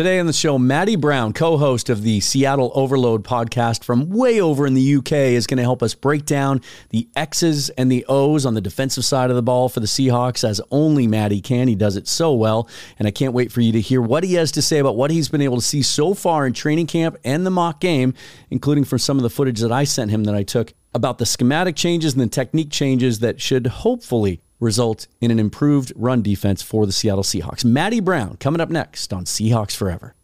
[0.00, 4.40] Today on the show, Matty Brown, co host of the Seattle Overload podcast from way
[4.40, 8.06] over in the UK, is going to help us break down the X's and the
[8.08, 11.68] O's on the defensive side of the ball for the Seahawks, as only Matty can.
[11.68, 12.66] He does it so well.
[12.98, 15.10] And I can't wait for you to hear what he has to say about what
[15.10, 18.14] he's been able to see so far in training camp and the mock game,
[18.48, 21.26] including from some of the footage that I sent him that I took about the
[21.26, 26.62] schematic changes and the technique changes that should hopefully result in an improved run defense
[26.62, 27.64] for the Seattle Seahawks.
[27.64, 30.14] Matty Brown coming up next on Seahawks Forever.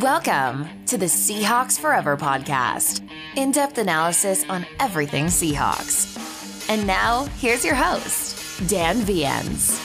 [0.00, 6.68] Welcome to the Seahawks Forever podcast, in depth analysis on everything Seahawks.
[6.68, 9.80] And now, here's your host, Dan Viens.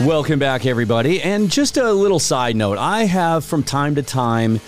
[0.00, 1.20] Welcome back, everybody.
[1.20, 4.60] And just a little side note I have from time to time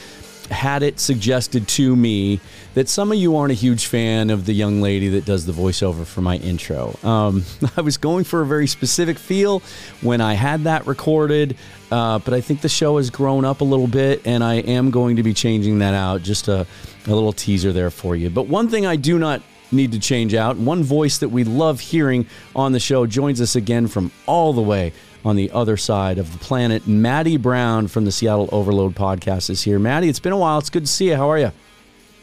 [0.50, 2.40] had it suggested to me
[2.74, 5.52] that some of you aren't a huge fan of the young lady that does the
[5.52, 6.96] voiceover for my intro.
[7.02, 7.44] Um,
[7.76, 9.60] I was going for a very specific feel
[10.02, 11.56] when I had that recorded,
[11.90, 14.90] uh, but I think the show has grown up a little bit, and I am
[14.90, 16.22] going to be changing that out.
[16.22, 16.66] Just a,
[17.06, 18.30] a little teaser there for you.
[18.30, 21.80] But one thing I do not need to change out, one voice that we love
[21.80, 24.92] hearing on the show joins us again from all the way
[25.24, 26.86] on the other side of the planet.
[26.86, 29.78] Matty Brown from the Seattle Overload podcast is here.
[29.78, 30.58] Matty, it's been a while.
[30.58, 31.16] It's good to see you.
[31.16, 31.52] How are you?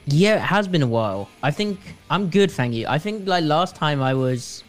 [0.07, 1.29] Yeah, it has been a while.
[1.43, 2.87] I think I'm good, thank you.
[2.87, 4.63] I think like last time I was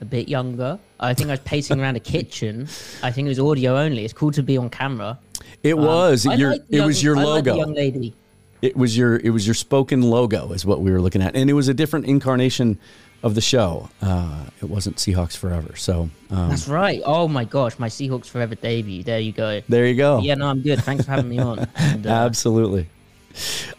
[0.00, 0.78] a bit younger.
[1.00, 2.68] I think I was pacing around a kitchen.
[3.02, 4.04] I think it was audio only.
[4.04, 5.18] It's cool to be on camera.
[5.62, 6.26] It um, was.
[6.26, 7.56] Your, like it was your logo.
[7.56, 8.14] Young lady.
[8.60, 11.48] It was your it was your spoken logo is what we were looking at, and
[11.48, 12.78] it was a different incarnation
[13.22, 13.88] of the show.
[14.02, 15.76] Uh, it wasn't Seahawks Forever.
[15.76, 17.00] So um, that's right.
[17.04, 19.04] Oh my gosh, my Seahawks Forever debut.
[19.04, 19.62] There you go.
[19.68, 20.20] There you go.
[20.20, 20.82] Yeah, no, I'm good.
[20.82, 21.68] Thanks for having me on.
[21.76, 22.88] And, uh, Absolutely.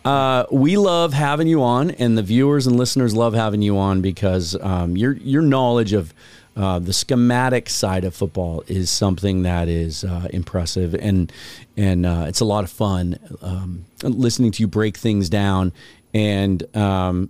[0.05, 4.01] Uh, we love having you on, and the viewers and listeners love having you on
[4.01, 6.13] because um, your your knowledge of
[6.55, 11.31] uh, the schematic side of football is something that is uh, impressive, and
[11.77, 15.71] and uh, it's a lot of fun um, listening to you break things down.
[16.13, 17.29] And um,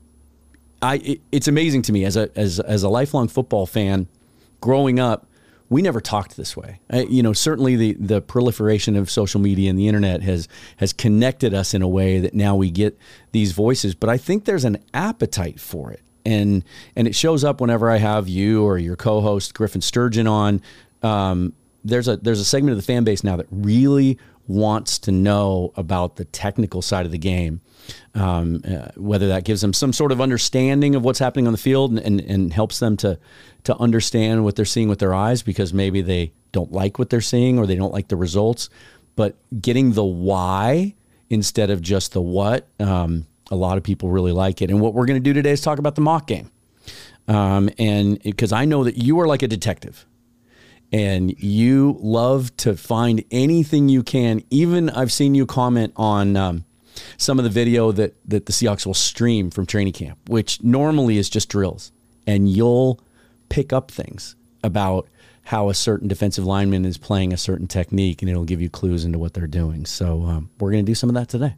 [0.82, 4.08] I, it, it's amazing to me as a as as a lifelong football fan,
[4.62, 5.28] growing up
[5.70, 6.80] we never talked this way.
[6.90, 10.48] I, you know, certainly the the proliferation of social media and the internet has
[10.78, 12.98] has connected us in a way that now we get
[13.32, 13.94] these voices.
[13.96, 16.64] But I think there's an appetite for it, and
[16.96, 20.62] and it shows up whenever I have you or your co-host Griffin Sturgeon on.
[21.04, 21.54] Um,
[21.84, 24.18] there's a there's a segment of the fan base now that really
[24.50, 27.62] wants to know about the technical side of the game
[28.16, 31.58] um, uh, whether that gives them some sort of understanding of what's happening on the
[31.60, 33.20] field and, and, and, helps them to
[33.64, 37.22] to understand what they're seeing with their eyes because maybe they don't like what they're
[37.22, 38.70] seeing or they don't like the results.
[39.16, 40.96] But getting the why
[41.30, 44.70] instead of just the what, um, a lot of people really like it.
[44.70, 46.52] And what we're going to do today is talk about the mock game.
[47.28, 50.06] Um, and because I know that you are like a detective
[50.92, 54.44] and you love to find anything you can.
[54.50, 56.66] Even I've seen you comment on um,
[57.18, 61.18] some of the video that that the Seahawks will stream from training camp, which normally
[61.18, 61.92] is just drills,
[62.26, 63.00] and you'll
[63.50, 65.08] pick up things about
[65.44, 69.06] how a certain defensive lineman is playing a certain technique, and it'll give you clues
[69.06, 69.86] into what they're doing.
[69.86, 71.56] So um, we're going to do some of that today.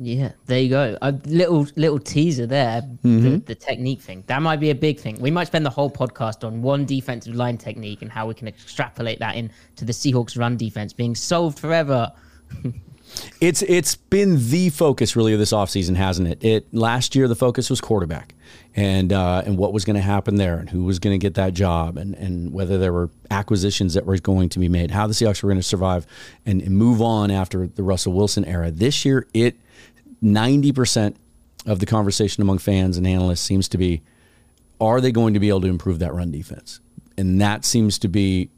[0.00, 0.96] Yeah, there you go.
[1.02, 2.82] A little little teaser there.
[2.82, 3.22] Mm-hmm.
[3.22, 5.20] The, the, technique thing that might be a big thing.
[5.20, 8.46] We might spend the whole podcast on one defensive line technique and how we can
[8.46, 12.12] extrapolate that into the Seahawks run defense being solved forever.
[13.40, 16.44] It's it's been the focus really of this offseason, hasn't it?
[16.44, 18.34] It last year the focus was quarterback
[18.74, 21.34] and uh, and what was going to happen there and who was going to get
[21.34, 25.06] that job and and whether there were acquisitions that were going to be made, how
[25.06, 26.06] the Seahawks were going to survive
[26.46, 28.70] and, and move on after the Russell Wilson era.
[28.70, 29.56] This year, it
[30.20, 31.16] ninety percent
[31.66, 34.02] of the conversation among fans and analysts seems to be,
[34.80, 36.80] are they going to be able to improve that run defense?
[37.16, 38.50] And that seems to be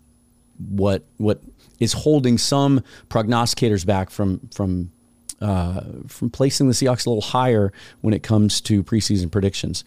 [0.68, 1.40] what what
[1.78, 4.92] is holding some prognosticators back from from
[5.40, 7.72] uh, from placing the Seahawks a little higher
[8.02, 9.84] when it comes to preseason predictions.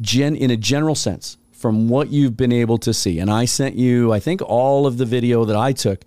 [0.00, 3.76] Gen, in a general sense, from what you've been able to see, and I sent
[3.76, 6.02] you, I think, all of the video that I took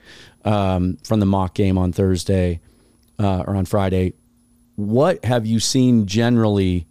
[0.45, 2.60] um, from the mock game on Thursday
[3.19, 4.13] uh, or on Friday.
[4.75, 6.86] What have you seen generally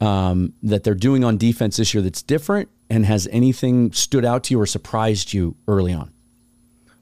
[0.00, 2.70] um, that they're doing on defense this year that's different?
[2.88, 6.12] And has anything stood out to you or surprised you early on?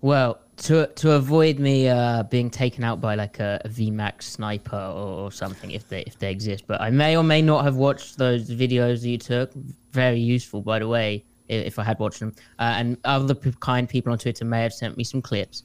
[0.05, 4.77] Well, to to avoid me uh, being taken out by like a, a VMAX sniper
[4.77, 6.67] or, or, something if they if they exist.
[6.67, 9.51] But I may or may not have watched those videos that you took.
[9.93, 12.35] Very useful, by the way, if, if I had watched them.
[12.59, 15.63] Uh, and other kind people on Twitter may have sent me some clips.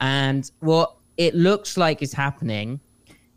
[0.00, 2.80] And what it looks like is happening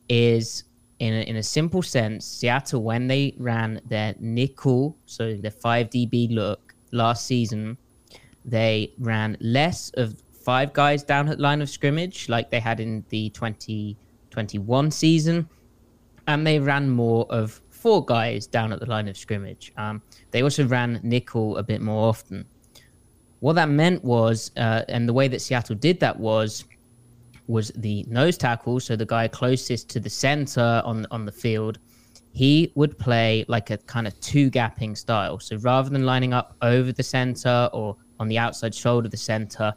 [0.09, 0.65] is
[0.99, 5.89] in a, in a simple sense, Seattle when they ran their nickel, so their five
[5.91, 7.77] DB look last season
[8.43, 13.03] They ran less of five guys down at line of scrimmage like they had in
[13.09, 15.47] the 2021 season,
[16.27, 19.71] and they ran more of four guys down at the line of scrimmage.
[19.77, 20.01] Um,
[20.31, 22.45] they also ran nickel a bit more often.
[23.39, 26.65] What that meant was, uh, and the way that Seattle did that was,
[27.47, 31.79] was the nose tackle, so the guy closest to the center on on the field,
[32.33, 35.39] he would play like a kind of two gapping style.
[35.39, 39.17] So rather than lining up over the center or on the outside shoulder of the
[39.17, 39.73] center,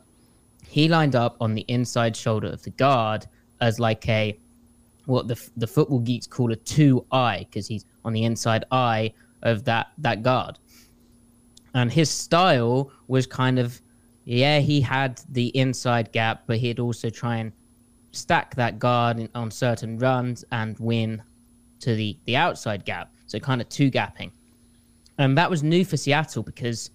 [0.66, 3.26] he lined up on the inside shoulder of the guard
[3.60, 4.38] as like a
[5.06, 9.12] what the the football geeks call a two eye because he's on the inside eye
[9.42, 10.58] of that that guard.
[11.74, 13.80] And his style was kind of
[14.24, 17.52] yeah, he had the inside gap, but he'd also try and
[18.12, 21.22] stack that guard in, on certain runs and win
[21.80, 23.12] to the the outside gap.
[23.26, 24.30] So kind of two gapping.
[25.18, 26.90] And that was new for Seattle because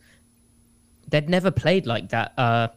[1.08, 2.68] they'd never played like that uh,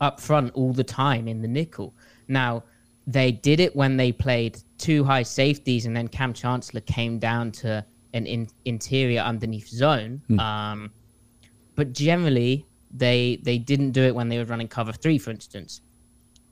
[0.00, 1.94] up front all the time in the nickel.
[2.28, 2.64] Now,
[3.06, 7.52] they did it when they played two high safeties, and then Kam Chancellor came down
[7.52, 10.22] to an in- interior underneath zone.
[10.30, 10.40] Mm.
[10.40, 10.90] Um,
[11.74, 15.80] but generally, they they didn't do it when they were running cover three, for instance.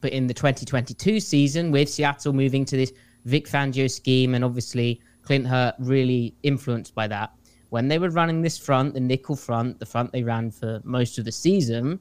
[0.01, 2.93] But in the 2022 season, with Seattle moving to this
[3.25, 7.33] Vic Fangio scheme, and obviously Clint Hurtt really influenced by that,
[7.71, 11.19] when they were running this front, the nickel front, the front they ran for most
[11.19, 11.99] of the season,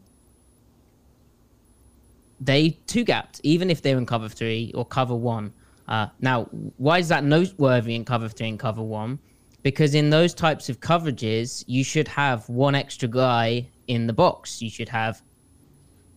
[2.40, 5.54] they two gapped, even if they were in cover three or cover one.
[5.88, 6.44] Uh, now,
[6.78, 9.20] why is that noteworthy in cover three and cover one?
[9.64, 14.62] Because in those types of coverages, you should have one extra guy in the box.
[14.62, 15.22] You should have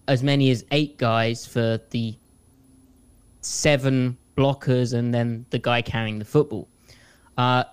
[0.09, 2.17] as many as eight guys for the
[3.41, 6.69] seven blockers and then the guy carrying the football.
[7.39, 7.65] Uh,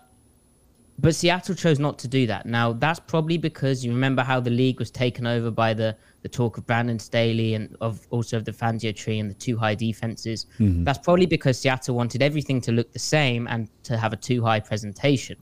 [1.00, 2.45] but Seattle chose not to do that.
[2.45, 5.95] Now, that's probably because you remember how the league was taken over by the,
[6.27, 9.56] the talk of Brandon Staley and of also of the Fangio tree and the two
[9.56, 10.45] high defenses.
[10.59, 10.83] Mm-hmm.
[10.83, 14.44] That's probably because Seattle wanted everything to look the same and to have a two
[14.44, 15.38] high presentation.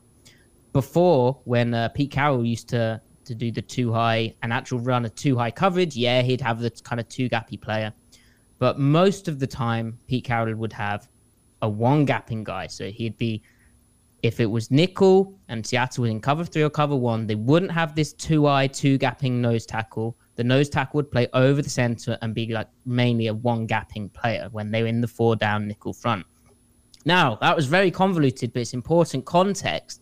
[0.73, 5.03] Before, when uh, Pete Carroll used to to do the two high, an actual run
[5.05, 7.91] of two high coverage, yeah, he'd have the kind of two gappy player.
[8.59, 11.09] But most of the time, Pete Carroll would have
[11.63, 12.67] a one gapping guy.
[12.67, 13.41] So he'd be
[14.21, 17.71] if it was nickel and Seattle was in cover three or cover one, they wouldn't
[17.71, 20.17] have this two eye, two gapping nose tackle.
[20.35, 24.11] The nose tackle would play over the center and be like mainly a one gapping
[24.11, 26.25] player when they're in the four down nickel front.
[27.05, 30.01] Now, that was very convoluted, but it's important context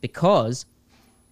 [0.00, 0.66] because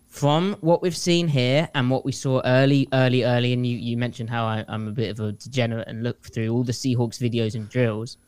[0.07, 3.97] from what we've seen here and what we saw early, early, early, and you, you
[3.97, 7.19] mentioned how I, I'm a bit of a degenerate and look through all the Seahawks
[7.19, 8.19] videos and drills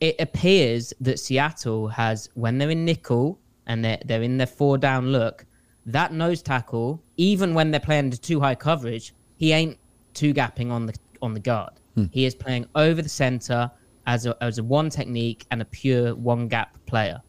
[0.00, 4.78] it appears that Seattle has, when they're in nickel and they're, they're in their four
[4.78, 5.44] down look,
[5.86, 9.78] that nose tackle, even when they're playing the two high coverage, he ain't
[10.14, 11.72] two gapping on the on the guard.
[11.94, 12.04] Hmm.
[12.12, 13.70] He is playing over the center
[14.06, 17.20] as a, as a one technique and a pure one gap player.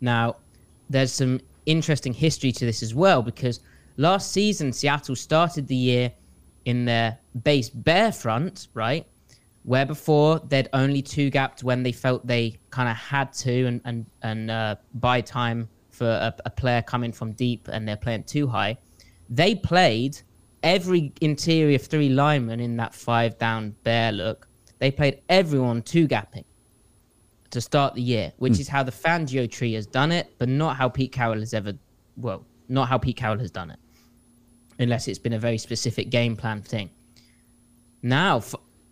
[0.00, 0.36] Now,
[0.90, 3.60] there's some interesting history to this as well because
[3.96, 6.12] last season Seattle started the year
[6.64, 9.06] in their base bear front, right?
[9.66, 13.80] where before they'd only two gapped when they felt they kind of had to and
[13.84, 18.22] and and uh, buy time for a, a, player coming from deep and they're playing
[18.22, 18.76] two high.
[19.28, 20.20] They played
[20.62, 24.48] every interior three lineman in that five down bear look.
[24.78, 26.44] They played everyone two gapping
[27.50, 28.60] to start the year, which mm.
[28.60, 31.72] is how the Fangio tree has done it, but not how Pete Carroll has ever.
[32.16, 33.78] Well, not how Pete Carroll has done it,
[34.78, 36.90] unless it's been a very specific game plan thing.
[38.02, 38.42] Now,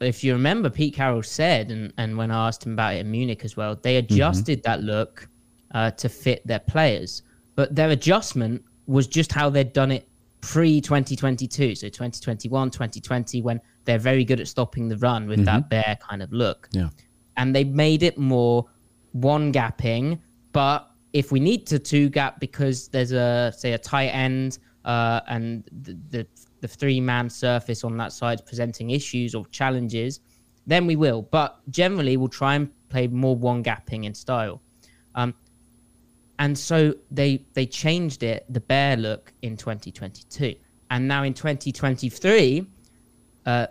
[0.01, 3.11] if you remember, Pete Carroll said, and, and when I asked him about it in
[3.11, 4.15] Munich as well, they mm-hmm.
[4.15, 4.71] adjusted mm-hmm.
[4.71, 5.29] that look
[5.73, 7.23] uh, to fit their players.
[7.55, 10.09] But their adjustment was just how they'd done it
[10.45, 11.75] pre 2022.
[11.75, 15.47] So 2021, 2020, when they're very good at stopping the run with mm-hmm.
[15.47, 16.69] that bear kind of look.
[16.73, 16.91] Yeah.
[17.37, 18.67] And they made it more
[19.13, 20.21] one gapping,
[20.53, 25.21] but if we need to two gap because there's a say a tight end uh,
[25.29, 26.27] and the, the
[26.61, 30.21] the three man surface on that side presenting issues or challenges,
[30.67, 31.23] then we will.
[31.23, 34.61] But generally, we'll try and play more one gapping in style.
[35.15, 35.35] Um,
[36.39, 40.55] and so they they changed it, the bear look, in 2022.
[40.91, 42.67] And now in 2023,
[43.47, 43.67] uh,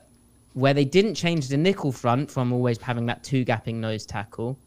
[0.54, 4.58] where they didn't change the nickel front from always having that two gapping nose tackle,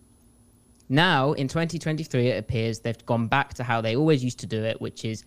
[0.89, 4.63] now in 2023, it appears they've gone back to how they always used to do
[4.63, 5.25] it, which is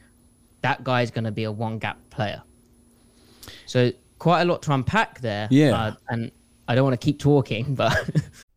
[0.62, 2.42] that guy's going to be a one gap player.
[3.66, 5.48] So quite a lot to unpack there.
[5.52, 5.74] Yeah.
[5.74, 6.32] Uh, and
[6.68, 8.10] I don't want to keep talking, but.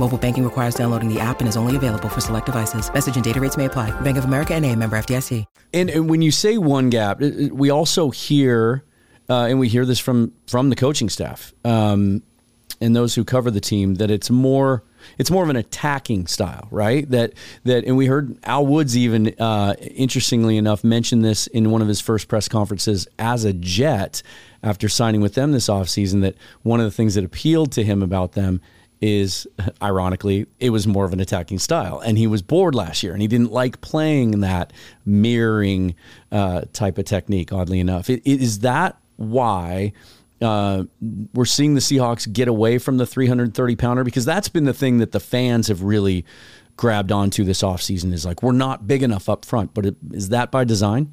[0.00, 2.90] Mobile banking requires downloading the app and is only available for select devices.
[2.92, 3.90] Message and data rates may apply.
[4.00, 5.44] Bank of America and a member FDIC.
[5.74, 8.82] And, and when you say one gap, we also hear,
[9.28, 12.22] uh, and we hear this from from the coaching staff um,
[12.80, 14.82] and those who cover the team, that it's more
[15.18, 17.08] it's more of an attacking style, right?
[17.10, 21.82] That that, and we heard Al Woods even uh, interestingly enough mention this in one
[21.82, 24.22] of his first press conferences as a Jet
[24.62, 28.02] after signing with them this offseason, that one of the things that appealed to him
[28.02, 28.62] about them
[29.00, 29.46] is
[29.82, 32.00] ironically it was more of an attacking style.
[32.00, 34.72] And he was bored last year and he didn't like playing that
[35.04, 35.94] mirroring
[36.30, 38.10] uh, type of technique oddly enough.
[38.10, 39.92] It, it, is that why
[40.40, 40.84] uh,
[41.34, 44.04] we're seeing the Seahawks get away from the 330 pounder?
[44.04, 46.24] Because that's been the thing that the fans have really
[46.76, 49.74] grabbed onto this offseason is like we're not big enough up front.
[49.74, 51.12] But it, is that by design?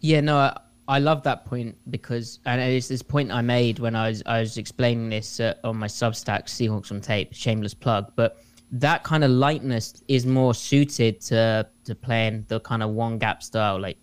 [0.00, 0.54] Yeah, no,
[0.88, 4.40] I, love that point because, and it's this point I made when I was I
[4.40, 8.38] was explaining this uh, on my Substack Seahawks on Tape, shameless plug, but
[8.72, 13.42] that kind of lightness is more suited to to playing the kind of one gap
[13.42, 13.80] style.
[13.80, 13.98] Like,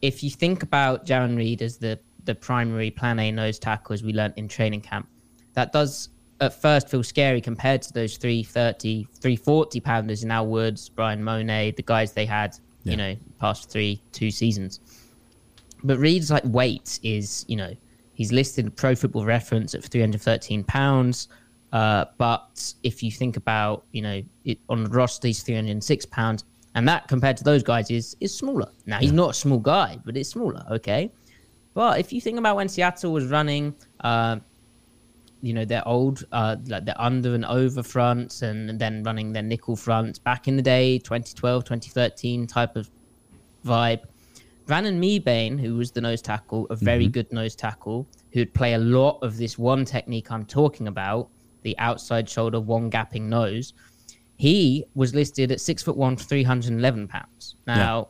[0.00, 4.02] if you think about Jarran Reed as the the primary plan A nose tackle, as
[4.02, 5.08] we learned in training camp,
[5.54, 6.08] that does
[6.40, 11.46] at first feel scary compared to those 330, 340 pounders in Al Woods, Bryan Mone,
[11.46, 14.80] the guys they had, you know, past three, two seasons.
[15.84, 17.74] But Reed's like weight is, you know,
[18.14, 21.28] he's listed Pro Football Reference at 313 pounds.
[21.72, 26.44] Uh, but if you think about, you know, it, on the roster, he's 306 pounds,
[26.74, 28.70] and that compared to those guys is is smaller.
[28.86, 31.10] Now he's not a small guy, but it's smaller, okay.
[31.74, 34.36] But if you think about when Seattle was running, uh,
[35.40, 39.42] you know, their old, uh, like their under and over fronts, and then running their
[39.42, 42.90] nickel fronts back in the day, 2012, 2013 type of
[43.64, 44.02] vibe.
[44.72, 48.78] Brandon Mebane, who was the nose tackle, a very good nose tackle, who'd play a
[48.78, 51.28] lot of this one technique I'm talking about,
[51.60, 53.74] the outside shoulder one gapping nose.
[54.38, 57.56] He was listed at six foot one, 311 pounds.
[57.66, 58.08] Now,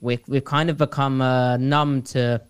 [0.00, 2.40] we've, we've kind of become uh, numb to,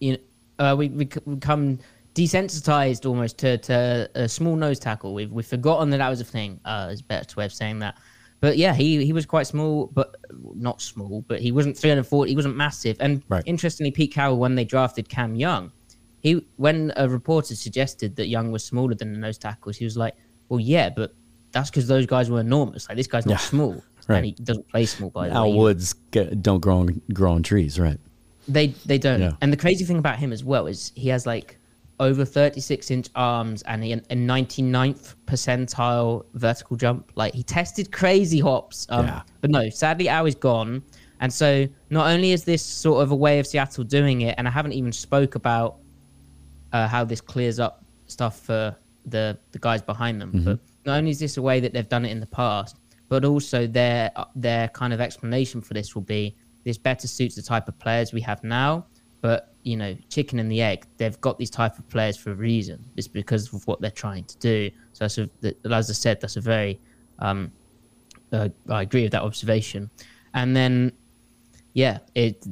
[0.00, 0.18] you know,
[0.58, 1.78] uh, we, we become
[2.16, 5.14] desensitized almost to, to a small nose tackle.
[5.14, 7.78] We've, we've forgotten that that was a thing, uh, is a better way of saying
[7.78, 7.96] that.
[8.44, 10.16] But yeah, he, he was quite small, but
[10.54, 12.30] not small, but he wasn't 340.
[12.30, 12.98] He wasn't massive.
[13.00, 13.42] And Right.
[13.46, 15.72] interestingly, Pete Carroll, when they drafted Cam Young,
[16.20, 19.96] he when a reporter suggested that Young was smaller than the nose tackles, he was
[19.96, 20.14] like,
[20.50, 21.14] "Well, yeah, but
[21.52, 22.86] that's because those guys were enormous.
[22.88, 24.16] Like this guy's not Yeah, small, right.
[24.18, 25.58] and he doesn't play small by the Al way.
[25.58, 27.98] Woods get, don't grow on, grow on trees right
[28.46, 29.20] They they don't.
[29.22, 29.32] Yeah.
[29.40, 31.56] And the crazy thing about him as well is he has like
[32.00, 37.12] over 36 inch arms and he, a 99th percentile vertical jump.
[37.14, 38.86] Like he tested crazy hops.
[38.90, 39.22] Um, Yeah.
[39.40, 40.82] But no, sadly, Al is gone.
[41.20, 44.48] And so not only is this sort of a way of Seattle doing it, and
[44.48, 45.76] I haven't even spoke about
[46.72, 50.42] uh, how this clears up stuff for the the guys behind them.
[50.44, 52.76] But not only is this a way that they've done it in the past,
[53.08, 56.34] but also their their kind of explanation for this will be
[56.64, 58.86] this better suits the type of players we have now.
[59.20, 62.34] But you know, chicken and the egg, they've got these type of players for a
[62.34, 62.84] reason.
[62.96, 64.70] It's because of what they're trying to do.
[64.92, 65.28] So, that's a,
[65.72, 66.78] as I said, that's a very
[67.18, 67.50] um,
[68.32, 69.90] uh, I agree with that observation.
[70.34, 70.92] And then,
[71.72, 72.44] yeah, it.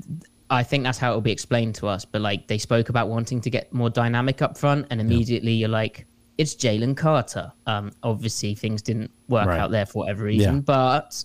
[0.50, 2.04] I think that's how it will be explained to us.
[2.04, 5.68] But like they spoke about wanting to get more dynamic up front, and immediately you're
[5.70, 6.06] like,
[6.38, 7.50] it's Jalen Carter.
[7.66, 9.58] Um, obviously things didn't work Right.
[9.60, 10.60] out there for whatever reason, Yeah.
[10.60, 11.24] but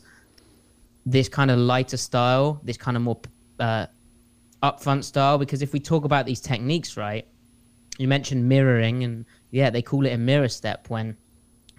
[1.06, 3.20] this kind of lighter style, this kind of more
[3.60, 3.88] uh,
[4.64, 5.38] upfront style.
[5.38, 7.28] Because if we talk about these techniques, right,
[7.98, 10.90] you mentioned mirroring, and yeah, they call it a mirror step.
[10.90, 11.16] When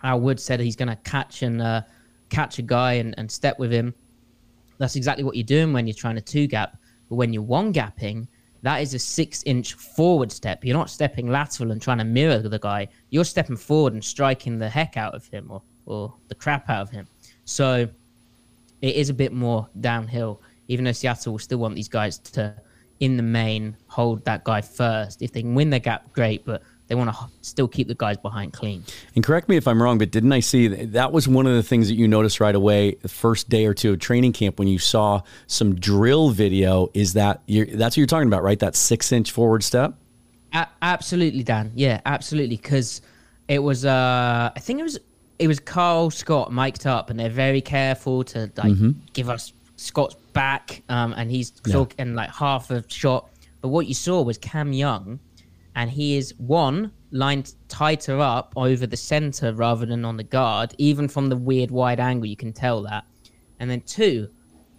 [0.03, 1.83] Al Wood said he's going to catch and uh,
[2.29, 3.95] catch a guy and, and step with him,
[4.79, 6.77] that's exactly what you're doing when you're trying to two gap.
[7.09, 8.29] But when you're one gapping,
[8.63, 10.65] that is a six inch forward step.
[10.65, 12.89] You're not stepping lateral and trying to mirror the guy.
[13.11, 16.83] You're stepping forward and striking the heck out of him or, or the crap out
[16.83, 17.07] of him.
[17.45, 17.89] So
[18.83, 22.55] it is a bit more downhill, even though Seattle will still want these guys to,
[23.01, 25.23] in the main, hold that guy first.
[25.23, 28.17] If they can win their gap, great, but they want to still keep the guys
[28.17, 28.83] behind clean.
[29.15, 31.55] And correct me if I'm wrong, but didn't I see that, that was one of
[31.55, 34.59] the things that you noticed right away the first day or two of training camp
[34.59, 36.91] when you saw some drill video?
[36.95, 38.59] Is that you're, that's what you're talking about, right?
[38.59, 39.95] That six inch forward step.
[40.55, 41.73] A- absolutely, Dan.
[41.75, 42.57] Yeah, absolutely.
[42.57, 43.03] Because
[43.49, 44.99] it was, uh, I think it was,
[45.39, 48.75] it was Carl Scott mic'd up, and they're very careful to like
[49.13, 53.31] give us Scott's back, um, and he's talking like half a shot.
[53.61, 55.21] But what you saw was Cam Young,
[55.77, 60.75] and he is one lined tighter up over the center rather than on the guard.
[60.79, 63.05] Even from the weird wide angle, you can tell that.
[63.61, 64.29] And then two,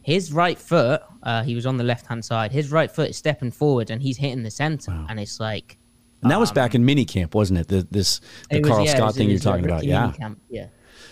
[0.02, 2.52] his right foot, uh, he was on the left hand side.
[2.52, 5.06] His right foot is stepping forward and he's hitting the center, wow.
[5.10, 5.78] and it's like.
[6.22, 7.70] And that was back in minicamp, wasn't it?
[7.70, 10.12] The, this the Carl was, yeah, Scott thing you're talking about, yeah.
[10.50, 10.68] yeah.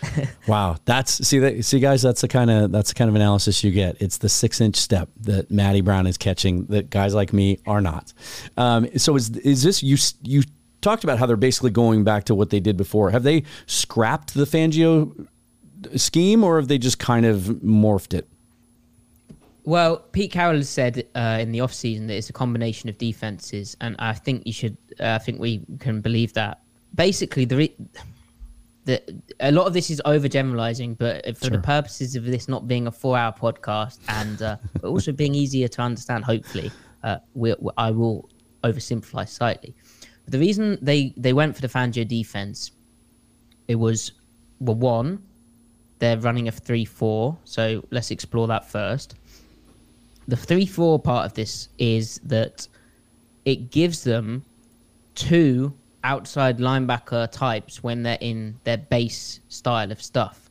[0.47, 3.63] wow, that's see that see guys, that's the kind of that's the kind of analysis
[3.63, 4.01] you get.
[4.01, 7.81] It's the six inch step that Matty Brown is catching that guys like me are
[7.81, 8.13] not.
[8.57, 10.43] Um, so is is this you you
[10.81, 13.11] talked about how they're basically going back to what they did before?
[13.11, 15.27] Have they scrapped the Fangio
[15.95, 18.27] scheme, or have they just kind of morphed it?
[19.63, 23.75] Well, Pete Carroll has said uh, in the offseason that it's a combination of defenses,
[23.81, 24.77] and I think you should.
[24.99, 26.61] Uh, I think we can believe that.
[26.95, 27.57] Basically, the.
[27.57, 27.75] Re-
[28.87, 31.57] the, a lot of this is overgeneralizing, but for sure.
[31.57, 35.81] the purposes of this not being a four-hour podcast and uh, also being easier to
[35.81, 36.71] understand, hopefully,
[37.03, 38.29] uh, we, I will
[38.63, 39.75] oversimplify slightly.
[40.23, 42.71] But the reason they they went for the Fangio defense,
[43.67, 44.13] it was
[44.61, 45.21] well, one,
[45.99, 49.15] they're running a three-four, so let's explore that first.
[50.29, 52.65] The three-four part of this is that
[53.43, 54.45] it gives them
[55.13, 55.73] two
[56.03, 60.49] outside linebacker types when they're in their base style of stuff.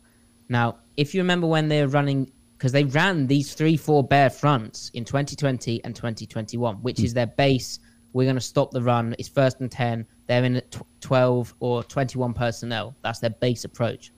[0.48, 4.90] Now, if you remember when they're running, because they ran these three, four bear fronts
[4.94, 7.04] in 2020 and 2021, which mm.
[7.04, 7.78] is their base.
[8.12, 9.14] We're going to stop the run.
[9.18, 10.06] It's first and 10.
[10.26, 10.62] They're in
[11.00, 12.96] 12 or 21 personnel.
[13.02, 14.12] That's their base approach.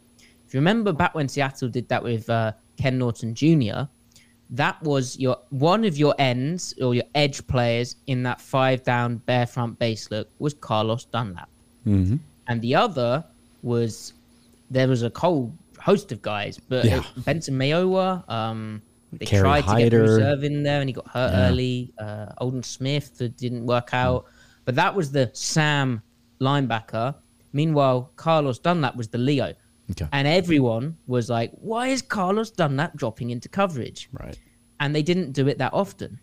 [0.47, 3.89] If you remember back when Seattle did that with uh, Ken Norton Jr.,
[4.50, 9.17] that was your one of your ends or your edge players in that five down
[9.17, 11.49] bear front base look was Carlos Dunlap,
[11.87, 12.17] mm-hmm.
[12.47, 13.25] and the other
[13.62, 14.14] was
[14.71, 17.02] there was a whole host of guys, but yeah.
[17.19, 18.28] Benson Mayowa.
[18.31, 21.49] Um, they tried to get reserve in there, and he got hurt yeah.
[21.49, 21.93] early.
[21.99, 24.28] Uh, Aldon Smith that didn't work out, mm.
[24.64, 26.02] but that was the Sam
[26.40, 27.14] linebacker.
[27.52, 29.55] Meanwhile, Carlos Dunlap was the Leo.
[29.90, 30.07] Okay.
[30.12, 34.09] And everyone was like, why is Carlos Dunlap dropping into coverage?
[34.12, 34.38] Right.
[34.80, 36.20] And they didn't do it that often.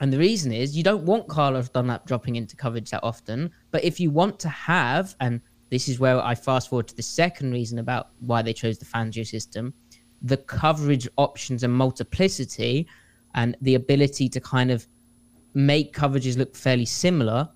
[0.00, 3.50] And the reason is you don't want Carlos Dunlap dropping into coverage that often.
[3.70, 7.02] But if you want to have, and this is where I fast forward to the
[7.02, 9.74] second reason about why they chose the Fangio system,
[10.22, 12.86] the coverage options and multiplicity
[13.34, 14.86] and the ability to kind of
[15.54, 17.48] make coverages look fairly similar,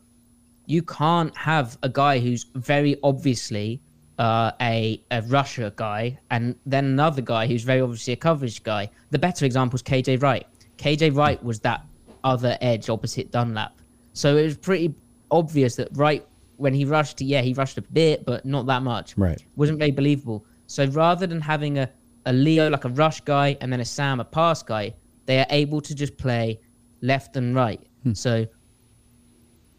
[0.66, 3.80] you can't have a guy who's very obviously
[4.18, 8.90] uh, a a rusher guy, and then another guy who's very obviously a coverage guy.
[9.10, 10.46] The better example is KJ Wright.
[10.76, 11.84] KJ Wright was that
[12.24, 13.80] other edge opposite Dunlap,
[14.12, 14.94] so it was pretty
[15.30, 16.26] obvious that Wright
[16.56, 19.16] when he rushed, yeah, he rushed a bit, but not that much.
[19.16, 20.44] Right, wasn't very believable.
[20.66, 21.88] So rather than having a
[22.26, 24.94] a Leo like a rush guy and then a Sam a pass guy,
[25.26, 26.60] they are able to just play
[27.00, 27.80] left and right.
[28.02, 28.12] Hmm.
[28.12, 28.46] So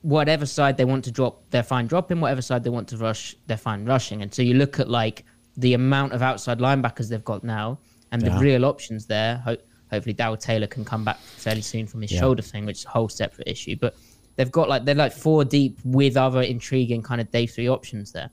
[0.01, 2.21] whatever side they want to drop, they're fine dropping.
[2.21, 4.21] Whatever side they want to rush, they're fine rushing.
[4.21, 5.25] And so you look at like
[5.57, 7.79] the amount of outside linebackers they've got now
[8.11, 8.29] and yeah.
[8.29, 9.37] the real options there.
[9.37, 9.57] Ho-
[9.91, 12.19] hopefully, Darrell Taylor can come back fairly soon from his yeah.
[12.19, 13.75] shoulder thing, which is a whole separate issue.
[13.75, 13.95] But
[14.35, 18.11] they've got like they're like four deep with other intriguing kind of day three options
[18.11, 18.29] there.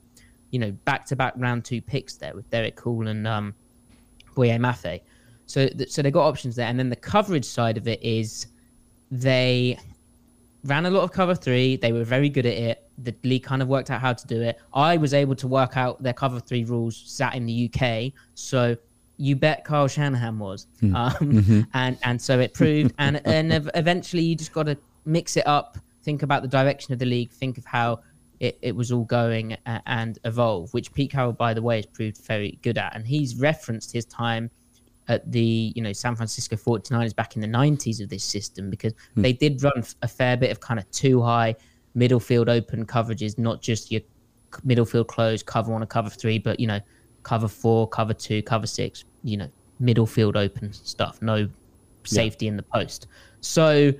[0.51, 3.55] You know, back to back round two picks there with Derek Cool and um,
[4.35, 5.01] Boye Mafe.
[5.47, 8.47] So, th- so they got options there, and then the coverage side of it is
[9.11, 9.79] they
[10.67, 11.77] ran a lot of cover three.
[11.77, 12.91] They were very good at it.
[12.99, 14.59] The league kind of worked out how to do it.
[14.75, 18.13] I was able to work out their cover three rules sat in the UK.
[18.35, 18.77] So
[19.17, 20.67] you bet Kyle Shanahan was.
[20.81, 20.97] Hmm.
[20.97, 21.61] Um, mm-hmm.
[21.75, 22.95] and, and so it proved.
[22.99, 26.99] and, and eventually you just got to mix it up, think about the direction of
[26.99, 28.01] the league, think of how
[28.41, 32.19] it, it was all going and evolve, which Pete Carroll, by the way, has proved
[32.27, 32.95] very good at.
[32.95, 34.51] And he's referenced his time–
[35.09, 38.93] at the you know San Francisco 49ers back in the 90s of this system because
[39.15, 39.23] hmm.
[39.23, 41.55] they did run a fair bit of kind of two high
[41.95, 44.03] middle field open coverages, not just your
[44.65, 46.81] middle field close cover one or cover three, but you know
[47.23, 51.49] cover four, cover two, cover six, you know middle field open stuff, no
[52.05, 52.51] safety yeah.
[52.51, 53.07] in the post.
[53.41, 53.93] So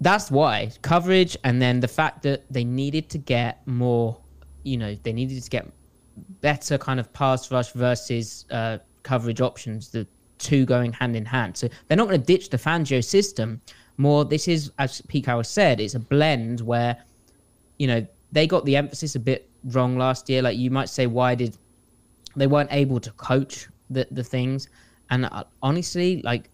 [0.00, 4.18] that's why coverage, and then the fact that they needed to get more,
[4.62, 5.70] you know, they needed to get
[6.40, 8.78] better kind of pass rush versus uh,
[9.12, 10.06] coverage options, the
[10.38, 11.56] two going hand in hand.
[11.56, 13.60] So they're not going to ditch the Fangio system.
[13.96, 16.94] More, this is, as Pete Carroll said, it's a blend where,
[17.78, 20.40] you know, they got the emphasis a bit wrong last year.
[20.42, 21.56] Like you might say, why did
[22.36, 24.68] they weren't able to coach the, the things?
[25.10, 26.50] And uh, honestly, like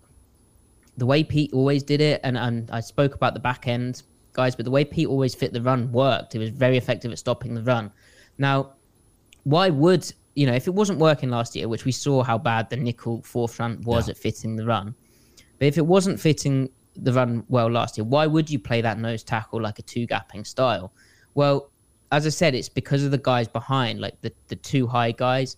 [0.96, 4.54] the way Pete always did it, and, and I spoke about the back end guys,
[4.56, 6.34] but the way Pete always fit the run worked.
[6.34, 7.90] It was very effective at stopping the run.
[8.38, 8.74] Now,
[9.44, 12.68] why would you know, if it wasn't working last year, which we saw how bad
[12.70, 14.12] the nickel forefront was yeah.
[14.12, 14.94] at fitting the run,
[15.58, 18.98] but if it wasn't fitting the run well last year, why would you play that
[18.98, 20.92] nose tackle like a two gapping style?
[21.34, 21.70] Well,
[22.12, 25.56] as I said, it's because of the guys behind, like the the two high guys,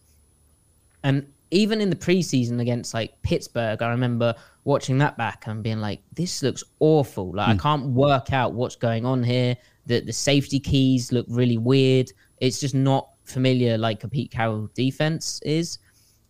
[1.03, 4.35] and even in the preseason against like Pittsburgh, I remember
[4.65, 7.35] watching that back and being like, "This looks awful.
[7.35, 7.51] Like mm.
[7.51, 7.61] I hmm.
[7.61, 9.57] can't work out what's going on here.
[9.87, 12.11] The the safety keys look really weird.
[12.41, 15.79] It's just not familiar like a Pete Carroll defense is."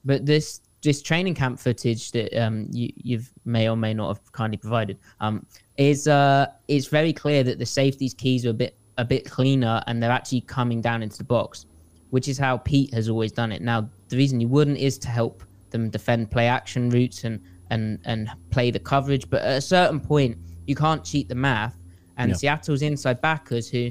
[0.05, 4.33] But this this training camp footage that um, you you've may or may not have
[4.33, 5.45] kindly provided um,
[5.77, 9.83] is uh it's very clear that the safeties keys are a bit a bit cleaner
[9.87, 11.67] and they're actually coming down into the box,
[12.11, 13.63] which is how Pete has always done it.
[13.63, 17.99] Now the reason you wouldn't is to help them defend play action routes and and
[18.05, 19.29] and play the coverage.
[19.29, 21.77] But at a certain point, you can't cheat the math.
[22.19, 22.37] And no.
[22.37, 23.91] Seattle's inside backers, who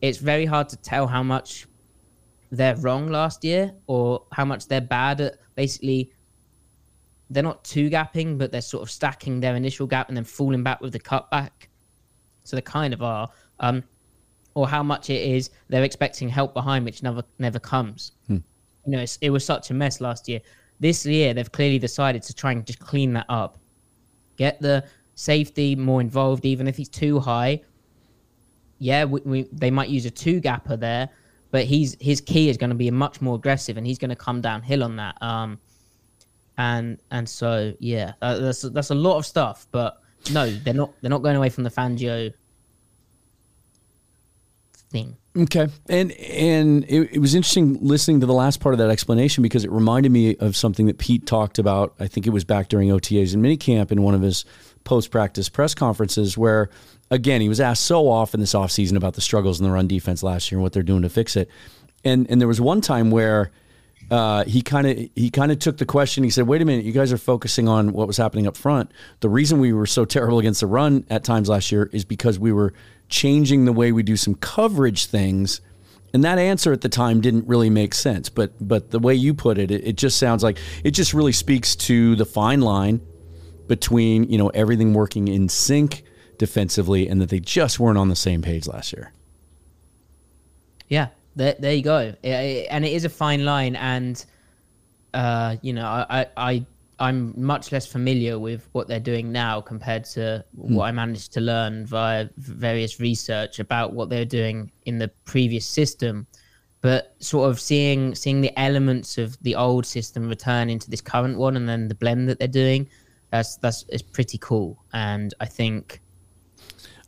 [0.00, 1.66] it's very hard to tell how much
[2.56, 6.10] they're wrong last year or how much they're bad at basically.
[7.30, 10.62] They're not two gapping, but they're sort of stacking their initial gap and then falling
[10.62, 11.50] back with the cutback.
[12.44, 13.30] So they kind of are.
[13.60, 13.82] Um,
[14.54, 18.12] or how much it is they're expecting help behind, which never never comes.
[18.26, 18.38] Hmm.
[18.86, 20.40] You know, it was such a mess last year.
[20.80, 23.58] This year, they've clearly decided to try and just clean that up,
[24.36, 27.62] get the safety more involved, even if he's two high.
[28.78, 31.08] Yeah, we, we, they might use a two gapper there,
[31.54, 34.16] but he's his key is going to be much more aggressive, and he's going to
[34.16, 35.22] come downhill on that.
[35.22, 35.60] Um,
[36.58, 40.00] and and so yeah, uh, that's that's a lot of stuff, but
[40.32, 42.34] no, they're not they're not going away from the Fangio
[44.90, 45.16] thing.
[45.38, 49.42] Okay, and and it, it, was interesting listening to the last part of that explanation
[49.42, 51.94] because it reminded me of something that Pete talked about.
[52.00, 54.44] I think it was back during OTAs and minicamp in one of his
[54.84, 56.70] post practice press conferences, where
[57.10, 60.22] again he was asked so often this offseason about the struggles in the run defense
[60.22, 61.48] last year and what they're doing to fix it,
[62.04, 63.50] and and there was one time where.
[64.10, 66.22] Uh, he kind of he kind of took the question.
[66.24, 68.92] He said, "Wait a minute, you guys are focusing on what was happening up front.
[69.20, 72.38] The reason we were so terrible against the run at times last year is because
[72.38, 72.74] we were
[73.08, 75.62] changing the way we do some coverage things.
[76.12, 79.32] And that answer at the time didn't really make sense, but but the way you
[79.34, 83.00] put it, it, it just sounds like it just really speaks to the fine line
[83.66, 86.04] between you know everything working in sync
[86.38, 89.12] defensively, and that they just weren't on the same page last year.
[90.88, 92.14] Yeah, there, there you go.
[92.22, 94.24] and it is a fine line, and
[95.12, 96.66] uh, you know, I, I
[96.98, 100.70] I'm much less familiar with what they're doing now compared to mm.
[100.74, 105.66] what I managed to learn via various research about what they're doing in the previous
[105.66, 106.26] system.
[106.82, 111.38] But sort of seeing seeing the elements of the old system return into this current
[111.38, 112.88] one, and then the blend that they're doing,
[113.34, 114.84] that's that's is pretty cool.
[114.92, 116.00] And I think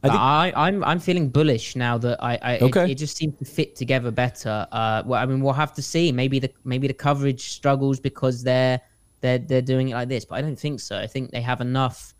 [0.02, 2.84] I think I, I'm, I'm feeling bullish now that I, I okay.
[2.84, 4.66] it, it, just seems to fit together better.
[4.72, 6.10] Uh, well, I mean, we'll have to see.
[6.12, 8.80] Maybe the maybe the coverage struggles because they're
[9.20, 10.98] they're they're doing it like this, but I don't think so.
[10.98, 12.12] I think they have enough.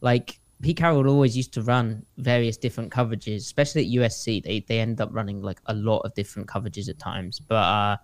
[0.00, 4.44] Like Pete Carroll always used to run various different coverages, especially at USC.
[4.44, 7.96] They they end up running like a lot of different coverages at times, but uh,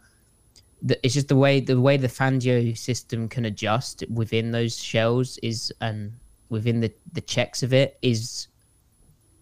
[1.02, 5.72] it's just the way the way the Fangio system can adjust within those shells is
[5.80, 6.12] and
[6.48, 8.48] within the the checks of it is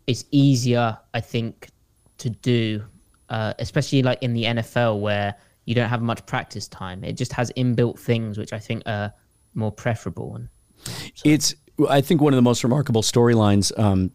[0.08, 1.68] is easier, I think,
[2.16, 2.82] to do,
[3.28, 5.34] uh, especially like in the NFL where
[5.66, 7.04] you don't have much practice time.
[7.04, 9.12] It just has inbuilt things which I think are
[9.54, 10.34] more preferable.
[10.34, 10.48] And
[11.14, 11.22] so.
[11.24, 11.54] it's
[11.88, 14.10] I think one of the most remarkable storylines um,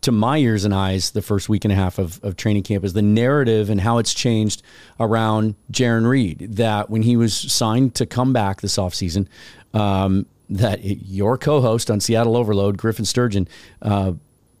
[0.00, 2.84] to my ears and eyes the first week and a half of, of training camp
[2.84, 4.62] is the narrative and how it's changed
[5.00, 6.48] around Jarran Reed.
[6.52, 9.26] That when he was signed to come back this offseason,
[9.74, 13.48] um, that your co-host on Seattle Overload, Griffin Sturgeon,
[13.82, 14.12] uh,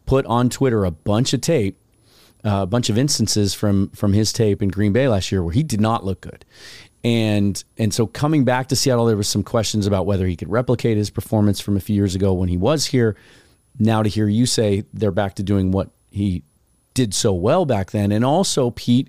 [0.06, 1.78] put on Twitter a bunch of tape
[2.44, 5.62] a bunch of instances from from his tape in Green Bay last year where he
[5.62, 6.44] did not look good.
[7.04, 10.50] And and so coming back to Seattle, there was some questions about whether he could
[10.50, 13.16] replicate his performance from a few years ago when he was here.
[13.78, 16.42] Now to hear you say they're back to doing what he
[16.94, 19.08] did so well back then, and also Pete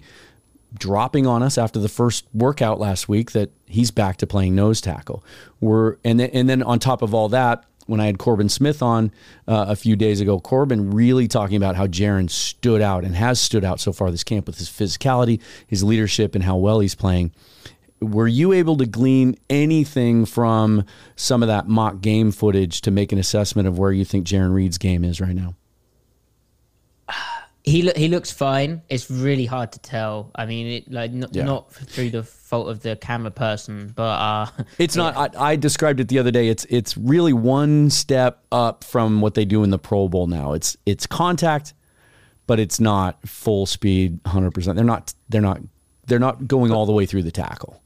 [0.78, 4.82] dropping on us after the first workout last week that he's back to playing nose
[4.82, 5.24] tackle.
[5.60, 8.84] We're and then, and then on top of all that, when I had Corbin Smith
[8.84, 9.12] on
[9.48, 13.42] uh, a few days ago, Corbin really talking about how Jarran stood out and has
[13.42, 16.94] stood out so far this camp with his physicality, his leadership, and how well he's
[16.94, 17.32] playing.
[18.02, 20.86] Were you able to glean anything from
[21.16, 24.54] some of that mock game footage to make an assessment of where you think Jarran
[24.54, 25.56] Reed's game is right now?
[27.64, 28.82] He lo- he looks fine.
[28.90, 30.32] It's really hard to tell.
[30.34, 31.44] I mean, it, like n- yeah.
[31.44, 34.48] not through the fault of the camera person, but uh,
[34.80, 35.12] it's yeah.
[35.12, 35.36] not.
[35.36, 36.48] I, I, described it the other day.
[36.48, 40.54] It's it's really one step up from what they do in the Pro Bowl now.
[40.54, 41.74] It's it's contact,
[42.48, 44.78] but it's not full speed, hundred percent.
[44.78, 45.60] They're not they're not
[46.08, 47.82] they're not going all the way through the tackle.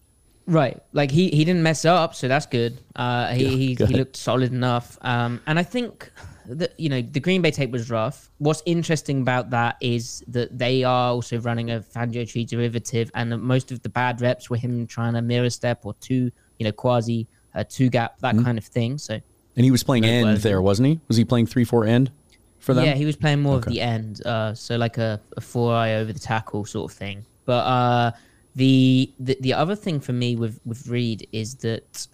[0.45, 2.77] Right, like he he didn't mess up, so that's good.
[2.95, 3.87] Uh, he he, good.
[3.89, 4.97] he looked solid enough.
[5.01, 6.11] Um, and I think
[6.47, 8.29] that you know the Green Bay tape was rough.
[8.39, 13.41] What's interesting about that is that they are also running a Fangio tree derivative, and
[13.41, 16.29] most of the bad reps were him trying to mirror step or two,
[16.59, 17.25] you know, quasi
[17.55, 18.43] uh, two gap that Mm-hmm.
[18.43, 18.97] kind of thing.
[18.97, 19.13] So
[19.55, 20.99] And he was playing end there, wasn't he?
[21.07, 22.11] Was he playing three four end
[22.59, 22.83] for them?
[22.83, 25.93] Yeah, he was playing more of the end, uh, so like a, a four eye
[25.95, 27.23] over the tackle sort of thing.
[27.45, 28.11] But uh,
[28.55, 32.07] the, the the other thing for me with with Reed is that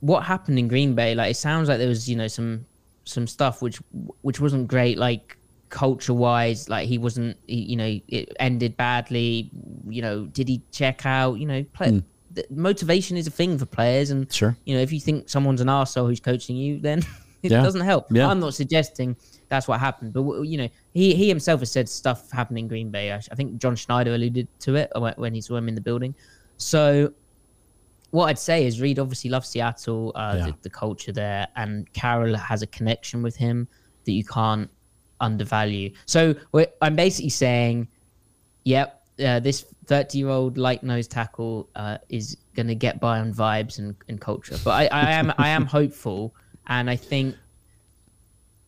[0.00, 2.66] what happened in Green Bay, like it sounds like there was you know some
[3.04, 3.78] some stuff which
[4.22, 5.36] which wasn't great, like
[5.70, 9.50] culture wise, like he wasn't, he, you know, it ended badly.
[9.88, 11.34] You know, did he check out?
[11.34, 11.90] You know, play.
[11.90, 11.98] Hmm.
[12.32, 14.56] the Motivation is a thing for players, and Sure.
[14.66, 16.98] you know, if you think someone's an arsehole who's coaching you, then
[17.42, 17.62] it Yeah.
[17.62, 18.06] doesn't help.
[18.10, 18.28] Yeah.
[18.28, 19.16] I'm not suggesting
[19.48, 22.90] that's what happened, but you know, he he himself has said stuff happened in Green
[22.90, 23.12] Bay.
[23.12, 26.14] I, I think John Schneider alluded to it when, he saw him in the building.
[26.56, 27.12] So,
[28.12, 30.46] what I'd say is Reed obviously loves Seattle, uh, Yeah.
[30.46, 33.68] the, the culture there, and Carroll has a connection with him
[34.04, 34.70] that you can't
[35.20, 35.90] undervalue.
[36.06, 36.34] So
[36.80, 37.88] I'm basically saying,
[38.64, 43.18] yep, uh, this 30 year old light nose tackle uh, is going to get by
[43.18, 44.56] on vibes and, and culture.
[44.64, 46.34] But I, I am I am hopeful,
[46.68, 47.34] and I think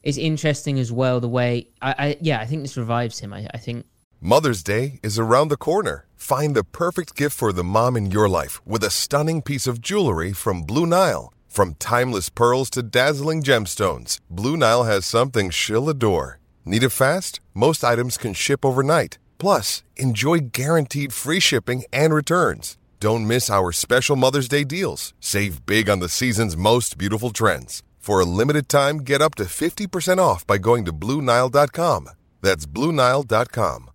[0.07, 3.33] it's interesting as well the way I, I yeah I think this revives him.
[3.33, 3.85] I, I think
[4.21, 6.07] Mother's Day is around the corner.
[6.15, 9.81] Find the perfect gift for the mom in your life with a stunning piece of
[9.81, 11.33] jewelry from Blue Nile.
[11.49, 16.39] From timeless pearls to dazzling gemstones, Blue Nile has something she'll adore.
[16.65, 17.41] Need it fast?
[17.53, 19.19] Most items can ship overnight.
[19.39, 22.77] Plus, enjoy guaranteed free shipping and returns.
[23.01, 25.15] Don't miss our special Mother's Day deals.
[25.21, 27.83] Save big on the season's most beautiful trends.
[28.07, 32.09] For a limited time, get up to 50% off by going to BlueNile.com.
[32.41, 33.91] That's BlueNile.com.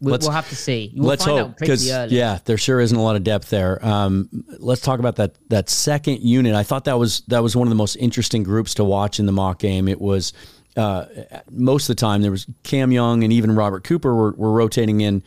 [0.00, 0.90] we, Let's- we'll have to see.
[0.96, 3.84] We'll let's find hope because yeah, there sure isn't a lot of depth there.
[3.86, 6.54] Um, let's talk about that that second unit.
[6.54, 9.26] I thought that was that was one of the most interesting groups to watch in
[9.26, 9.86] the mock game.
[9.86, 10.32] It was
[10.78, 11.04] uh,
[11.50, 15.02] most of the time there was Cam Young and even Robert Cooper were, were rotating
[15.02, 15.22] in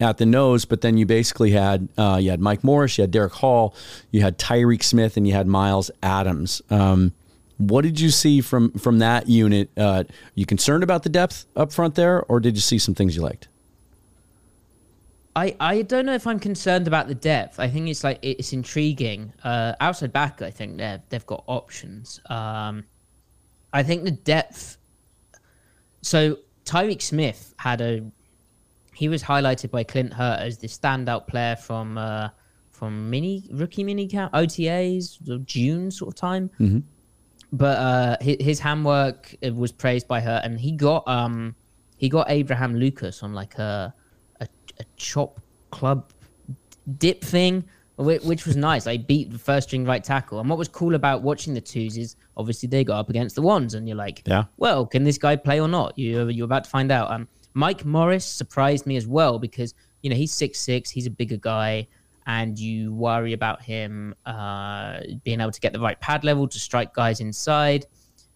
[0.00, 3.10] at the nose, but then you basically had uh, you had Mike Morris, you had
[3.10, 3.74] Derick Hall,
[4.10, 6.62] you had Tyreke Smith, and you had Myles Adams.
[6.70, 7.12] Um,
[7.58, 9.70] what did you see from from that unit?
[9.76, 10.04] Uh,
[10.34, 13.22] you concerned about the depth up front there, or did you see some things you
[13.22, 13.48] liked?
[15.34, 17.60] I, I don't know if I'm concerned about the depth.
[17.60, 19.34] I think it's like it's intriguing.
[19.44, 22.20] Uh, outside back, I think they've they've got options.
[22.30, 22.84] Um,
[23.72, 24.78] I think the depth.
[26.02, 28.02] So Tyreke Smith had a.
[28.96, 32.28] He was highlighted by Clint Hurtt as the standout player from uh,
[32.72, 36.50] from mini rookie mini camp OTAs June sort of time.
[37.52, 41.54] But uh, his, his handwork uh, was praised by her, and he got um
[41.96, 43.94] he got Abraham Lucas on like a
[44.40, 44.48] a,
[44.80, 46.10] a chop club
[46.98, 47.64] dip thing,
[47.96, 48.86] which, which was nice.
[48.86, 50.40] Like beat the first string right tackle.
[50.40, 53.42] And what was cool about watching the twos is obviously they got up against the
[53.42, 54.44] ones, and you're like, Yeah.
[54.56, 55.96] well, can this guy play or not?
[55.98, 57.10] You you're about to find out.
[57.10, 61.10] Um, Mike Morris surprised me as well because you know he's six six, he's a
[61.10, 61.88] bigger guy,
[62.26, 66.58] and you worry about him uh, being able to get the right pad level to
[66.58, 67.86] strike guys inside.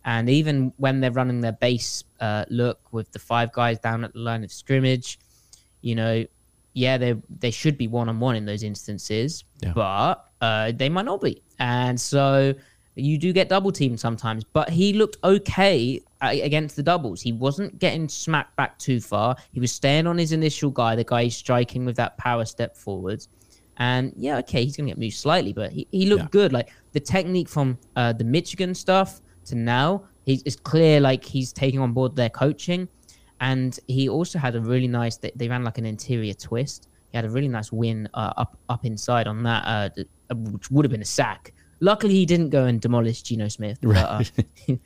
[0.07, 4.15] And even when they're running their base uh, look with the five guys down at
[4.15, 5.19] the line of scrimmage,
[5.83, 6.25] you know,
[6.73, 9.75] yeah, they they should be one on one in those instances, Yeah.
[9.75, 12.55] but uh, they might not be, and so
[12.95, 14.45] you do get double teamed sometimes.
[14.45, 17.21] But he looked okay against the doubles.
[17.23, 19.37] He wasn't getting smacked back too far.
[19.53, 22.77] He was staying on his initial guy, the guy he's striking with that power step
[22.77, 23.29] forwards.
[23.79, 26.29] And yeah, okay, he's gonna get moved slightly, but he, he looked Yeah.
[26.31, 26.53] good.
[26.53, 31.53] Like the technique from uh, the Michigan stuff to now, he's it's clear like he's
[31.53, 32.89] taking on board their coaching.
[33.43, 35.17] And he also had a really nice.
[35.17, 36.89] They, they ran like an interior twist.
[37.11, 40.85] He had a really nice win uh, up up inside on that, uh, which would
[40.85, 41.55] have been a sack.
[41.81, 43.79] Luckily, he didn't go and demolish Geno Smith.
[43.81, 44.23] But, uh,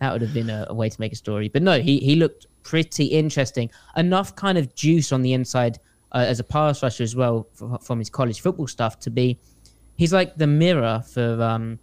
[0.00, 1.48] that would have been a, a way to make a story.
[1.48, 3.70] But no, he he looked pretty interesting.
[3.96, 5.78] Enough kind of juice on the inside
[6.12, 9.38] uh, as a pass rusher as well f- from his college football stuff to be.
[9.96, 11.78] He's like the mirror for um,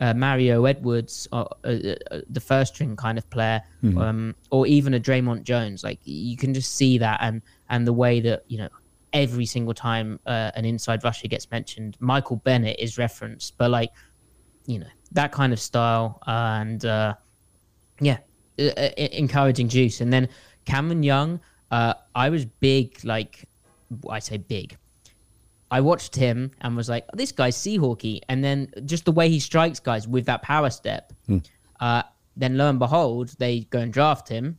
[0.00, 3.62] uh, Mario Edwards, uh, uh, uh, the first string kind of player,
[3.98, 5.84] um, or even a Dre'Mont Jones.
[5.84, 8.68] Like you can just see that, and and the way that you know
[9.12, 13.56] every single time uh, an inside rusher gets mentioned, Michael Bennett is referenced.
[13.58, 13.90] But like
[14.66, 17.14] you know that kind of style, and uh,
[18.00, 18.18] yeah,
[18.58, 20.00] encouraging juice.
[20.00, 20.28] And then
[20.64, 23.48] Cameron Young, uh, I was big, like
[24.08, 24.76] I say big.
[25.70, 28.20] I watched him and was like, this guy's Seahawky.
[28.28, 31.12] And then just the way he strikes guys with that power step.
[31.80, 32.02] Uh,
[32.36, 34.58] then lo and behold, they go and draft him.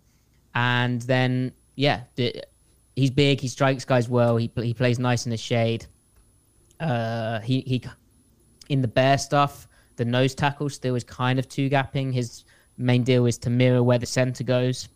[0.55, 2.43] And then, yeah, the,
[2.95, 3.39] he's big.
[3.39, 4.37] He strikes guys well.
[4.37, 5.85] He he plays nice in the shade.
[6.79, 7.83] Uh, he he
[8.69, 9.67] in the bear stuff.
[9.95, 12.13] The nose tackle still is kind of two gapping.
[12.13, 12.45] His
[12.77, 14.89] main deal is to mirror where the center goes,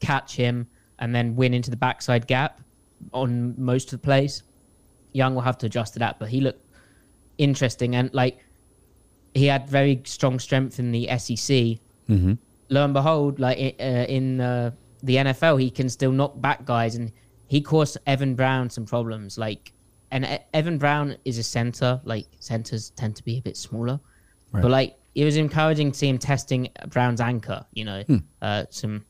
[0.00, 0.66] catch him,
[0.98, 2.60] and then win into the backside gap
[3.12, 4.42] on most of the plays.
[5.12, 6.66] Young will have to adjust to that, but he looked
[7.38, 8.44] interesting and like
[9.34, 11.78] he had very strong strength in the SEC.
[12.08, 12.34] Mm-hmm.
[12.68, 14.70] Lo and behold, like uh, in uh,
[15.02, 17.12] the NFL, he can still knock back guys, and
[17.48, 19.36] he caused Evan Brown some problems.
[19.38, 19.72] Like,
[20.10, 22.00] and E- Evan Brown is a center.
[22.04, 24.00] Like centers tend to be a bit smaller,
[24.52, 24.62] Right.
[24.62, 27.64] but like it was encouraging to see him testing Brown's anchor.
[27.72, 28.04] You know,
[28.42, 29.04] uh, some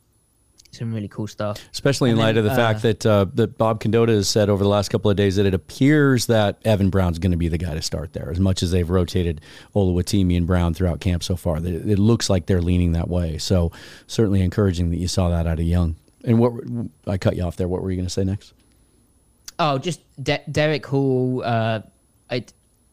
[0.73, 1.59] some really cool stuff.
[1.73, 4.29] Especially in And light then, of the fact uh, that uh, that Bob Condotta has
[4.29, 7.37] said over the last couple of days that it appears that Evan Brown's going to
[7.37, 8.31] be the guy to start there.
[8.31, 9.41] As much as they've rotated
[9.75, 13.39] Oluwatimi and Brown throughout camp so far, it, it looks like they're leaning that way.
[13.39, 13.73] So
[14.07, 15.97] certainly encouraging that you saw that out of Young.
[16.25, 16.53] And what
[17.07, 17.69] I cut you off there.
[17.69, 18.53] What were you going to say next?
[19.59, 21.43] Oh, just De- Derick Hall.
[21.45, 21.81] Uh,
[22.31, 22.45] I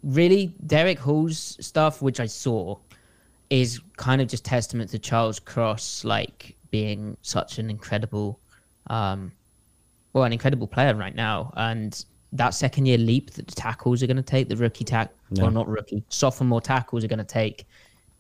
[0.04, 2.78] really Derick Hall's stuff, which I saw,
[3.50, 8.40] is kind of just testament to Charles Cross, like being such an incredible,
[8.88, 9.32] um,
[10.14, 12.04] well, an incredible player right now, and
[12.34, 15.52] that second year leap that the tackles are going to take, the rookie tack, well,
[15.52, 17.66] not rookie, sophomore tackles are going to take,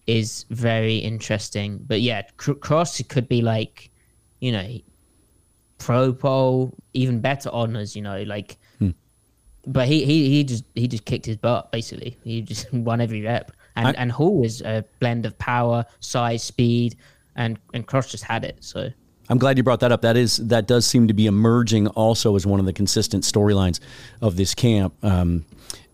[0.06, 1.80] is very interesting.
[1.88, 3.90] But yeah, Cr- Cross could be like,
[4.40, 4.78] you know,
[5.78, 8.58] pro bowl, even better honors, you know, like
[9.68, 12.18] but he, he he just he just kicked his butt basically.
[12.24, 13.52] He just won every rep.
[13.76, 16.96] And I- and Hall is a blend of power, size, speed,
[17.38, 18.58] and and Cross just had it.
[18.60, 18.90] So
[19.30, 20.02] I'm glad you brought that up.
[20.02, 23.80] That is that does seem to be emerging also as one of the consistent storylines
[24.22, 24.94] of this camp.
[25.04, 25.46] Um,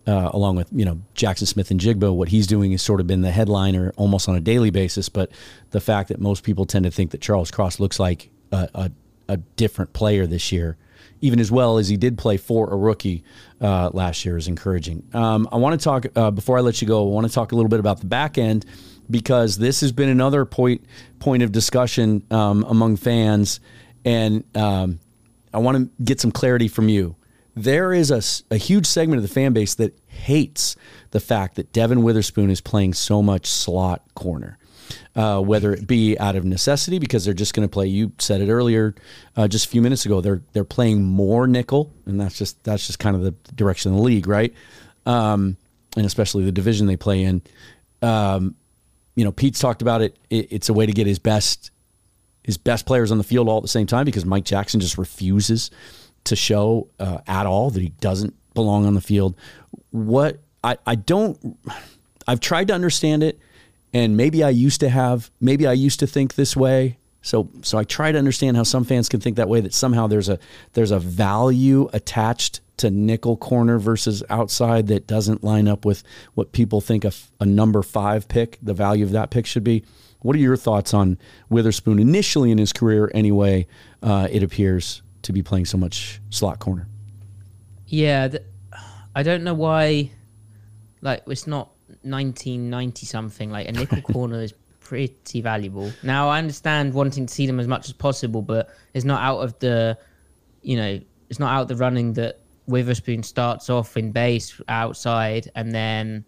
[0.06, 3.30] uh, along with you know Jaxon Smith-Njigba, what he's doing has sort of been the
[3.30, 5.08] headliner almost on a daily basis.
[5.08, 5.30] But
[5.70, 8.90] the fact that most people tend to think that Charles Cross looks like a, a,
[9.28, 10.76] a different player this year,
[11.22, 13.24] even as well as he did play for a rookie
[13.62, 15.08] uh, last year, is encouraging.
[15.14, 17.08] Um, I want to talk uh, before I let you go.
[17.08, 18.66] I want to talk a little bit about the back end
[19.10, 20.84] because this has been another point
[21.18, 23.60] point of discussion um, among fans,
[24.04, 25.00] and um,
[25.52, 27.16] I want to get some clarity from you.
[27.56, 28.10] There is
[28.50, 30.74] a huge segment of the fan base that hates
[31.12, 34.58] the fact that Devon Witherspoon is playing so much slot corner,
[35.14, 37.86] uh, whether it be out of necessity because they're just going to play.
[37.86, 38.96] You said it earlier,
[39.36, 40.20] uh, just a few minutes ago.
[40.20, 43.98] They're they're playing more nickel, and that's just that's just kind of the direction of
[43.98, 44.52] the league, right?
[45.06, 45.56] Um,
[45.96, 47.42] and especially the division they play in.
[48.02, 48.56] Um,
[49.14, 50.16] you know, Pete's talked about it.
[50.30, 50.48] it.
[50.50, 51.70] It's a way to get his best
[52.42, 54.98] his best players on the field all at the same time because Mike Jackson just
[54.98, 55.70] refuses
[56.24, 59.34] to show uh, at all that he doesn't belong on the field.
[59.90, 61.58] What I, I don't,
[62.28, 63.38] I've tried to understand it,
[63.92, 66.98] and maybe I used to have, maybe I used to think this way.
[67.22, 69.60] So, so I try to understand how some fans can think that way.
[69.62, 70.38] That somehow there's a
[70.74, 76.02] there's a value attached to nickel corner versus outside that doesn't line up with
[76.34, 79.84] what people think a number five pick, the value of that pick should be.
[80.20, 81.18] What are your thoughts on
[81.50, 83.10] Witherspoon initially in his career?
[83.14, 83.66] Anyway,
[84.02, 86.88] uh, it appears to be playing so much slot corner.
[87.86, 88.42] yeah, th-
[89.14, 90.10] I don't know why.
[91.00, 91.70] Like it's not
[92.02, 93.50] 1990 something.
[93.50, 95.92] Like a nickel corner is pretty valuable.
[96.02, 99.38] Now I understand wanting to see them as much as possible, but it's not out
[99.38, 99.98] of the,
[100.62, 105.50] you know, it's not out of the running that Witherspoon starts off in base outside
[105.54, 106.24] and then,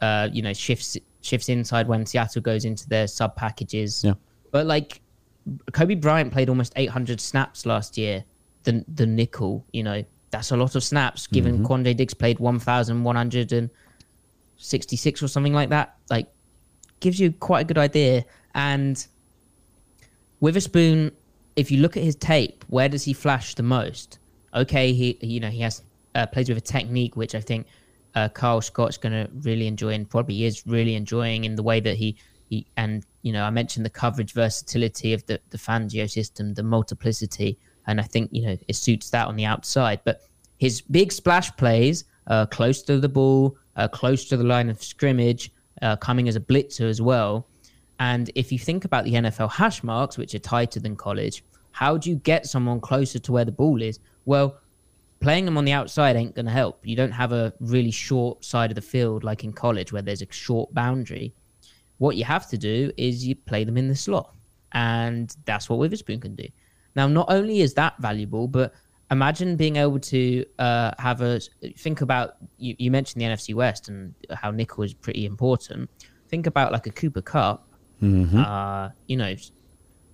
[0.00, 4.02] uh, you know, shifts shifts inside when Seattle goes into their sub packages.
[4.04, 4.14] Yeah.
[4.50, 5.00] But like
[5.72, 8.24] Coby Bryant played almost 800 snaps last year.
[8.64, 11.26] The the nickel, you know, that's a lot of snaps.
[11.26, 16.28] Given Quandre Diggs played 1,166 or something like that, like
[17.00, 18.24] gives you quite a good idea.
[18.54, 19.04] And
[20.40, 21.12] Witherspoon,
[21.56, 24.18] if you look at his tape, where does he flash the most?
[24.54, 25.82] Okay, he you know he has
[26.14, 27.66] uh, plays with a technique which I think
[28.14, 31.80] uh, Karl Scott's going to really enjoy and probably is really enjoying in the way
[31.80, 32.16] that he
[32.48, 36.62] he and you know I mentioned the coverage versatility of the the Fangio system, the
[36.62, 40.00] multiplicity, and I think you know it suits that on the outside.
[40.04, 40.20] But
[40.58, 44.82] his big splash plays, uh, close to the ball, uh, close to the line of
[44.82, 47.48] scrimmage, uh, coming as a blitzer as well.
[47.98, 51.96] And if you think about the NFL hash marks, which are tighter than college, how
[51.96, 53.98] do you get someone closer to where the ball is?
[54.24, 54.58] Well,
[55.20, 56.86] playing them on the outside ain't going to help.
[56.86, 60.22] You don't have a really short side of the field like in college where there's
[60.22, 61.34] a short boundary.
[61.98, 64.34] What you have to do is you play them in the slot.
[64.72, 66.48] And that's what Witherspoon can do.
[66.96, 68.74] Now, not only is that valuable, but
[69.10, 71.40] imagine being able to uh, have a
[71.76, 75.88] think about you, you mentioned the NFC West and how nickel is pretty important.
[76.28, 77.68] Think about like a Cooper Kupp.
[78.38, 79.34] Uh, you know,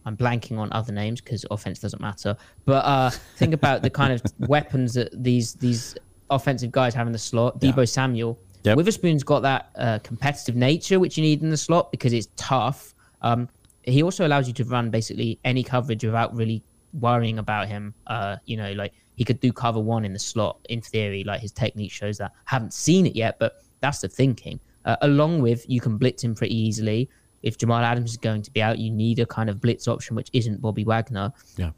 [0.04, 2.36] I'm blanking on other names because offense doesn't matter.
[2.64, 5.96] But uh, think about the kind of weapons that these these
[6.30, 7.60] offensive guys have in the slot.
[7.60, 8.38] Deebo Samuel.
[8.64, 8.76] Yep.
[8.76, 12.94] Witherspoon's got that uh, competitive nature which you need in the slot because it's tough.
[13.22, 13.48] Um,
[13.82, 17.94] he also allows you to run basically any coverage without really worrying about him.
[18.06, 21.24] Uh, you know, like he could do cover one in the slot in theory.
[21.24, 22.32] Like his technique shows that.
[22.44, 24.60] Haven't seen it yet, but that's the thinking.
[24.84, 27.08] Uh, along with you can blitz him pretty easily.
[27.42, 30.16] If Jamal Adams is going to be out, you need a kind of blitz option
[30.16, 31.32] which isn't Bobby Wagner.
[31.56, 31.70] Yeah.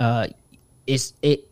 [0.00, 0.28] Uh,
[0.86, 1.48] it's it,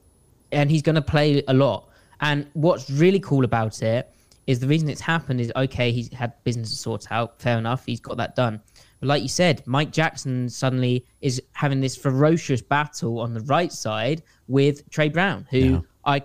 [0.51, 1.89] and he's going to play a lot.
[2.21, 4.09] And what's really cool about it
[4.47, 7.41] is the reason it's happened is okay, he's had business to sort out.
[7.41, 8.61] Fair enough, he's got that done.
[9.01, 13.73] But like you said, Mike Jackson suddenly is having this ferocious battle on the right
[13.73, 15.81] side with Tre Brown, who Yeah.
[16.05, 16.23] I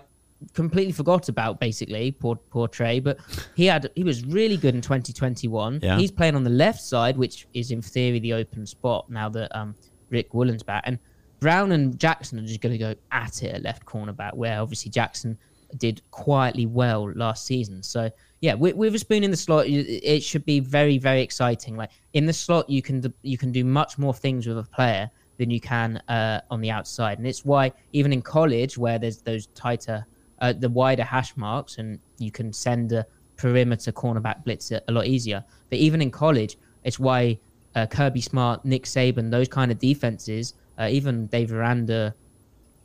[0.54, 1.60] completely forgot about.
[1.60, 3.18] Basically, poor Tre, but
[3.54, 5.80] he had he was really good in 2021.
[5.82, 5.98] Yeah.
[5.98, 9.56] He's playing on the left side, which is in theory the open spot now that
[9.56, 9.74] um,
[10.10, 10.84] Riq Woolen's back.
[10.86, 10.98] And
[11.40, 14.90] Brown and Jackson are just going to go at it at left cornerback, where obviously
[14.90, 15.38] Jackson
[15.76, 17.82] did quietly well last season.
[17.82, 18.10] So
[18.40, 21.76] yeah, with, Witherspoon in the slot, it should be very very exciting.
[21.76, 24.62] Like in the slot, you can do, you can do much more things with a
[24.62, 28.98] player than you can uh, on the outside, and it's why even in college where
[28.98, 30.06] there's those tighter,
[30.40, 35.06] uh, the wider hash marks, and you can send a perimeter cornerback blitz a lot
[35.06, 35.44] easier.
[35.70, 37.38] But even in college, it's why
[37.74, 42.14] uh, Kirby Smart, Nick Saban, those kind of defenses, uh, even Dave Aranda,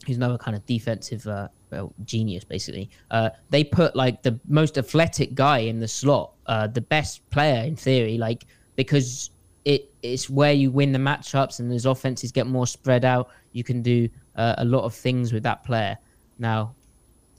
[0.05, 2.89] who's another kind of defensive uh, well, genius, basically.
[3.11, 7.63] Uh, they put like the most athletic guy in the slot, uh, the best player
[7.63, 8.45] in theory, like
[8.75, 9.31] because
[9.65, 13.63] it it's where you win the matchups and as offenses get more spread out, you
[13.63, 15.97] can do uh, a lot of things with that player.
[16.37, 16.75] Now,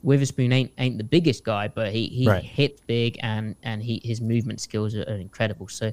[0.04, 2.44] Witherspoon ain't ain't the biggest guy, but he he Right.
[2.44, 5.66] hits big and and he his movement skills are, are incredible.
[5.68, 5.90] So,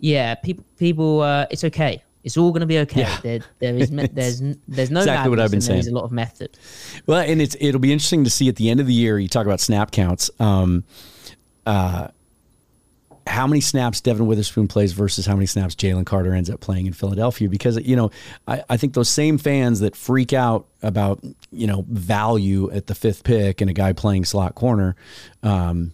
[0.00, 2.02] yeah, people people, uh, it's okay.
[2.24, 3.00] It's all gonna be okay.
[3.00, 3.18] Yeah.
[3.22, 5.94] There there is me- there's there's no Exactly what I've been and There's saying.
[5.94, 6.58] a lot of method.
[7.06, 9.18] Well, and it's it'll be interesting to see at the end of the year.
[9.18, 10.30] You talk about snap counts.
[10.40, 10.84] Um,
[11.66, 12.08] uh,
[13.26, 16.86] how many snaps Devon Witherspoon plays versus how many snaps Jalen Carter ends up playing
[16.86, 17.48] in Philadelphia?
[17.48, 18.10] Because you know,
[18.46, 22.94] I, I think those same fans that freak out about you know value at the
[22.94, 24.96] fifth pick and a guy playing slot corner,
[25.42, 25.92] um,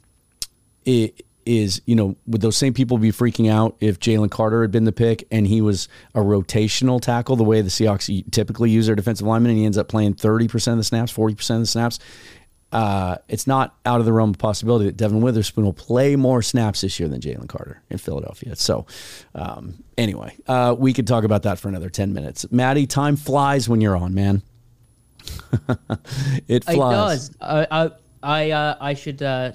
[0.85, 4.71] it is you know would those same people be freaking out if Jalen Carter had
[4.71, 8.87] been the pick and he was a rotational tackle the way the Seahawks typically use
[8.87, 11.57] their defensive lineman and he ends up playing thirty percent of the snaps, forty percent
[11.57, 11.99] of the snaps.
[12.71, 16.43] Uh, it's not out of the realm of possibility that Devon Witherspoon will play more
[16.43, 18.55] snaps this year than Jalen Carter in Philadelphia.
[18.57, 18.87] So,
[19.35, 22.51] um, anyway, uh, we could talk about that for another 10 minutes.
[22.51, 24.43] Matty, time flies when you're on, man.
[26.47, 27.35] it It does.
[27.41, 27.91] I I
[28.23, 29.53] I, uh, I should uh,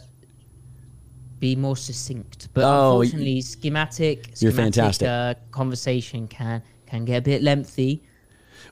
[1.39, 5.07] be more succinct, but Oh, unfortunately, schematic, You're schematic, fantastic.
[5.07, 8.03] Uh, conversation can can get a bit lengthy.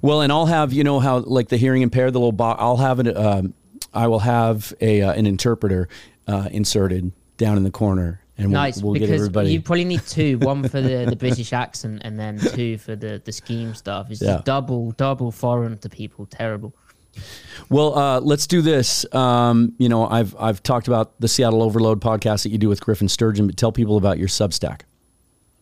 [0.01, 2.61] Well, and I'll have you know how like the hearing impaired, the little box.
[2.61, 3.15] I'll have it.
[3.15, 3.53] Um,
[3.93, 5.87] I will have a uh, an interpreter
[6.27, 9.51] uh, inserted down in the corner, and we'll, nice we'll get because everybody.
[9.53, 13.21] you probably need two one for the, the british accent and then two for the
[13.25, 14.41] the scheme stuff it's Yeah.
[14.45, 16.73] double double foreign to people terrible
[17.69, 19.05] Well, uh, let's do this.
[19.13, 22.79] Um, you know, I've I've talked about the Seattle Overload podcast that you do with
[22.79, 24.81] Griffin Sturgeon, but tell people about your Substack.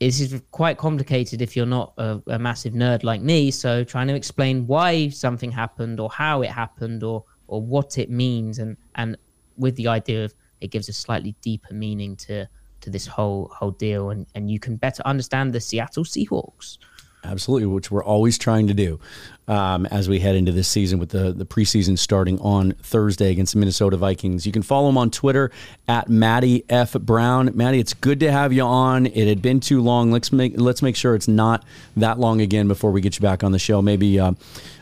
[0.00, 3.50] this is quite complicated if you're not a, a massive nerd like me.
[3.50, 8.10] So trying to explain why something happened or how it happened or or what it
[8.10, 9.16] means and and
[9.56, 12.46] with the idea of it gives a slightly deeper meaning to
[12.80, 16.78] to this whole whole deal and and you can better understand the Seattle Seahawks.
[17.24, 19.00] Absolutely, which we're always trying to do
[19.48, 23.54] um, as we head into this season with the, the preseason starting on Thursday against
[23.54, 24.46] the Minnesota Vikings.
[24.46, 25.50] You can follow him on Twitter
[25.88, 27.50] at Matty F Brown.
[27.54, 29.06] Matty, it's good to have you on.
[29.06, 30.12] It had been too long.
[30.12, 31.64] Let's make let's make sure it's not
[31.96, 33.82] that long again before we get you back on the show.
[33.82, 34.32] Maybe uh,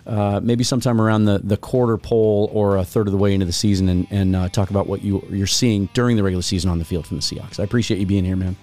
[0.07, 3.47] uh, maybe sometime around the, the quarter pole or a third of the way into
[3.47, 6.71] the season, and, and uh, talk about what you you're seeing during the regular season
[6.71, 7.59] on the field from the Seahawks.
[7.59, 8.57] I appreciate you being here, man.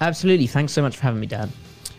[0.00, 0.46] Absolutely.
[0.46, 1.50] Thanks so much for having me, Dan.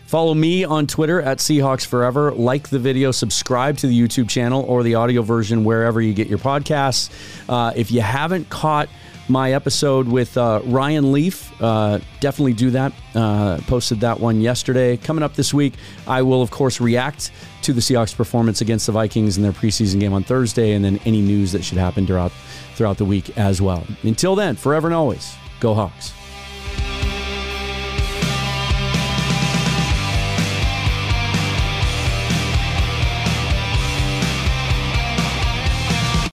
[0.07, 2.31] Follow me on Twitter at Seahawks Forever.
[2.31, 6.27] Like the video, subscribe to the YouTube channel or the audio version wherever you get
[6.27, 7.09] your podcasts.
[7.49, 8.87] Uh, if you haven't caught
[9.29, 11.51] my episode with uh, Ryan Leaf.
[11.61, 12.93] Uh, definitely do that.
[13.13, 14.97] Uh, posted that one yesterday.
[14.97, 15.73] Coming up this week,
[16.07, 17.31] I will, of course, react
[17.63, 20.99] to the Seahawks' performance against the Vikings in their preseason game on Thursday, and then
[21.05, 22.31] any news that should happen throughout
[22.75, 23.85] throughout the week as well.
[24.03, 26.13] Until then, forever and always, go Hawks.